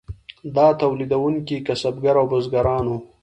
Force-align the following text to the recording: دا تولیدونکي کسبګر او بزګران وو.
دا 0.55 0.67
تولیدونکي 0.81 1.57
کسبګر 1.67 2.15
او 2.21 2.25
بزګران 2.31 2.85
وو. 2.87 2.97